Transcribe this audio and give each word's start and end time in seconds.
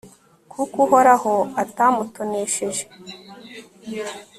kuko 0.51 0.75
uhoraho 0.85 1.33
atamutonesheje 1.63 2.85